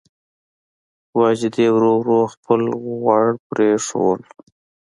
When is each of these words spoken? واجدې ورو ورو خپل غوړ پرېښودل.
واجدې 1.19 1.65
ورو 1.75 1.91
ورو 2.01 2.19
خپل 2.33 2.61
غوړ 2.83 3.25
پرېښودل. 3.49 4.21